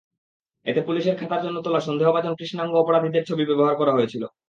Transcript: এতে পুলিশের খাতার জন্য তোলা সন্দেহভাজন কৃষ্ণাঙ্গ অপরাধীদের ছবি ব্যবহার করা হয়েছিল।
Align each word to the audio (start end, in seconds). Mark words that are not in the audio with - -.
এতে 0.65 0.81
পুলিশের 0.87 1.15
খাতার 1.19 1.43
জন্য 1.45 1.57
তোলা 1.61 1.81
সন্দেহভাজন 1.87 2.33
কৃষ্ণাঙ্গ 2.35 2.73
অপরাধীদের 2.77 3.27
ছবি 3.29 3.43
ব্যবহার 3.49 3.75
করা 3.77 3.95
হয়েছিল। 3.97 4.23